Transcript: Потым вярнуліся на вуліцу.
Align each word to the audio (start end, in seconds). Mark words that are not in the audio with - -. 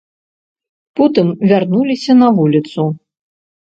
Потым 1.01 1.27
вярнуліся 1.53 2.13
на 2.25 2.35
вуліцу. 2.43 2.93